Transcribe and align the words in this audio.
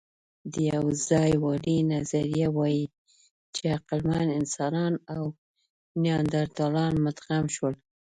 د 0.51 0.53
یوځایوالي 0.73 1.77
نظریه 1.93 2.47
وايي، 2.57 2.85
چې 3.55 3.63
عقلمن 3.77 4.27
انسانان 4.39 4.93
او 5.13 5.23
نیاندرتالان 6.03 6.93
مدغم 7.05 7.45
شول. 7.55 7.73